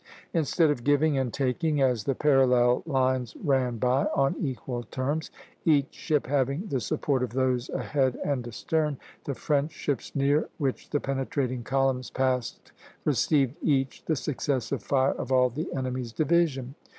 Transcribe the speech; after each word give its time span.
Instead 0.33 0.71
of 0.71 0.83
giving 0.83 1.15
and 1.15 1.31
taking, 1.31 1.79
as 1.79 2.05
the 2.05 2.15
parallel 2.15 2.81
lines 2.87 3.35
ran 3.35 3.77
by, 3.77 4.05
on 4.15 4.35
equal 4.39 4.81
terms, 4.81 5.29
each 5.63 5.93
ship 5.93 6.25
having 6.25 6.65
the 6.69 6.79
support 6.79 7.21
of 7.21 7.33
those 7.33 7.69
ahead 7.69 8.17
and 8.25 8.47
astern, 8.47 8.97
the 9.25 9.35
French 9.35 9.71
ships 9.71 10.15
near 10.15 10.49
which 10.57 10.89
the 10.89 10.99
penetrating 10.99 11.61
columns 11.61 12.09
passed 12.09 12.71
received 13.05 13.55
each 13.61 14.03
the 14.05 14.15
successive 14.15 14.81
fire 14.81 15.11
of 15.13 15.31
all 15.31 15.51
the 15.51 15.71
enemy's 15.71 16.11
division. 16.13 16.73